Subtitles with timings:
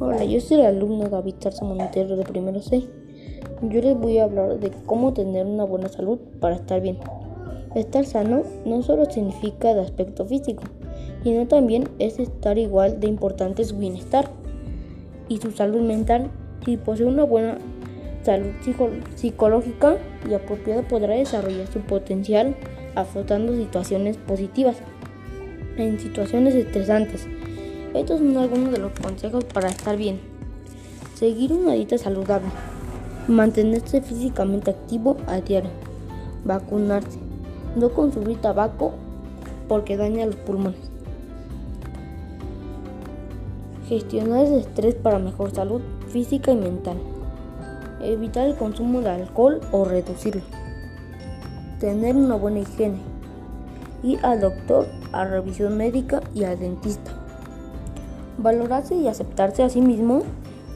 [0.00, 2.84] Hola, yo soy el alumno David Tarza Montero de primero C.
[3.62, 6.98] Yo les voy a hablar de cómo tener una buena salud para estar bien.
[7.74, 10.62] Estar sano no solo significa de aspecto físico,
[11.24, 14.30] sino también es estar igual de importante su bienestar
[15.28, 16.30] y su salud mental.
[16.64, 17.58] Si posee una buena
[18.22, 18.52] salud
[19.16, 19.96] psicológica
[20.28, 22.56] y apropiada podrá desarrollar su potencial
[22.94, 24.76] afrontando situaciones positivas
[25.76, 27.26] en situaciones estresantes
[27.94, 30.20] estos son algunos de los consejos para estar bien.
[31.14, 32.48] Seguir una dieta saludable.
[33.26, 35.70] Mantenerse físicamente activo a diario.
[36.44, 37.18] Vacunarse.
[37.76, 38.92] No consumir tabaco
[39.68, 40.80] porque daña los pulmones.
[43.88, 46.98] Gestionar el estrés para mejor salud física y mental.
[48.02, 50.42] Evitar el consumo de alcohol o reducirlo.
[51.80, 52.98] Tener una buena higiene.
[54.02, 57.12] Ir al doctor, a revisión médica y al dentista.
[58.38, 60.22] Valorarse y aceptarse a sí mismo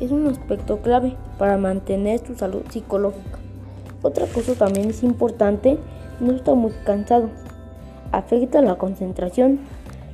[0.00, 3.38] es un aspecto clave para mantener su salud psicológica.
[4.02, 5.78] Otra cosa también es importante,
[6.18, 7.28] no estar muy cansado.
[8.10, 9.60] Afecta la concentración,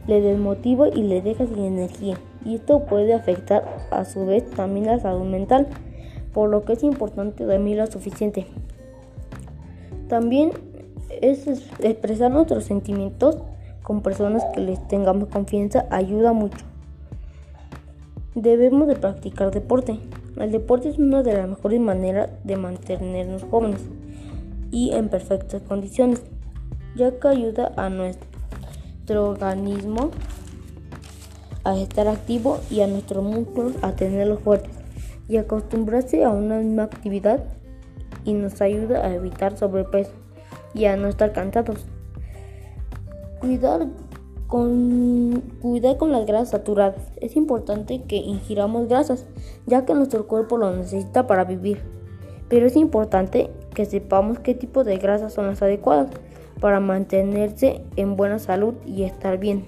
[0.07, 2.19] le desmotiva y le deja sin energía.
[2.45, 5.69] Y esto puede afectar a su vez también la salud mental,
[6.35, 8.47] por lo que es importante dormir lo suficiente.
[10.09, 10.51] También
[11.23, 11.47] es
[11.81, 13.39] expresar nuestros sentimientos
[13.83, 16.59] con personas que les tengamos confianza ayuda mucho.
[18.41, 19.99] Debemos de practicar deporte.
[20.37, 23.81] El deporte es una de las mejores maneras de mantenernos jóvenes
[24.71, 26.23] y en perfectas condiciones,
[26.95, 30.13] ya que ayuda a nuestro organismo
[31.65, 34.71] a estar activo y a nuestros músculos a tenerlos fuertes
[35.29, 37.43] y acostumbrarse a una misma actividad
[38.25, 40.13] y nos ayuda a evitar sobrepeso
[40.75, 41.87] y a no estar cansados.
[43.41, 43.89] Cuidar
[44.49, 47.13] con cuidar con las grasas saturadas.
[47.21, 49.27] Es importante que ingiramos grasas,
[49.67, 51.83] ya que nuestro cuerpo lo necesita para vivir.
[52.49, 56.11] Pero es importante que sepamos qué tipo de grasas son las adecuadas
[56.61, 59.67] para mantenerse en buena salud y estar bien.